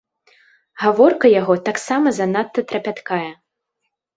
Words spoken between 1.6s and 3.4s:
таксама занадта трапяткая.